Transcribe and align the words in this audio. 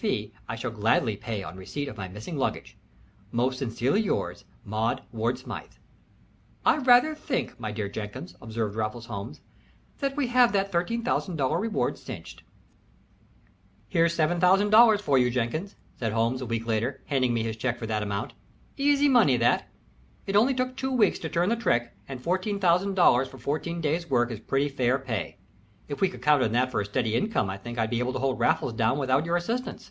fee 0.00 0.32
I 0.48 0.56
shall 0.56 0.70
gladly 0.70 1.14
pay 1.18 1.42
on 1.42 1.58
receipt 1.58 1.86
of 1.86 1.98
my 1.98 2.08
missing 2.08 2.38
luggage. 2.38 2.78
"Most 3.32 3.58
sincerely 3.58 4.00
yours, 4.00 4.46
"MAUDE 4.64 5.02
WARD 5.12 5.36
SMYTHE." 5.38 5.78
"I 6.64 6.78
rather 6.78 7.14
think, 7.14 7.60
my 7.60 7.70
dear 7.70 7.86
Jenkins," 7.90 8.34
observed 8.40 8.76
Raffles 8.76 9.04
Holmes, 9.04 9.42
"that 9.98 10.16
we 10.16 10.28
have 10.28 10.54
that 10.54 10.72
$13,000 10.72 11.58
reward 11.60 11.98
cinched." 11.98 12.42
"There's 13.92 14.14
$7000 14.14 15.02
for 15.02 15.18
you, 15.18 15.30
Jenkins," 15.30 15.76
said 15.96 16.12
Holmes, 16.14 16.40
a 16.40 16.46
week 16.46 16.64
later, 16.66 17.02
handing 17.04 17.34
me 17.34 17.42
his 17.42 17.58
check 17.58 17.76
for 17.78 17.84
that 17.84 18.02
amount. 18.02 18.32
"Easy 18.78 19.06
money 19.06 19.36
that. 19.36 19.68
It 20.26 20.34
only 20.34 20.54
took 20.54 20.76
two 20.78 20.92
weeks 20.92 21.18
to 21.18 21.28
turn 21.28 21.50
the 21.50 21.56
trick, 21.56 21.92
and 22.08 22.22
$14,000 22.22 23.28
for 23.28 23.36
fourteen 23.36 23.82
days' 23.82 24.08
work 24.08 24.30
is 24.30 24.40
pretty 24.40 24.70
fair 24.70 24.98
pay. 24.98 25.36
If 25.88 26.00
we 26.00 26.08
could 26.08 26.22
count 26.22 26.40
on 26.44 26.52
that 26.52 26.70
for 26.70 26.80
a 26.80 26.84
steady 26.84 27.16
income 27.16 27.50
I 27.50 27.56
think 27.56 27.76
I'd 27.76 27.90
be 27.90 27.98
able 27.98 28.12
to 28.12 28.20
hold 28.20 28.38
Raffles 28.38 28.74
down 28.74 28.96
without 28.96 29.26
your 29.26 29.34
assistance." 29.36 29.90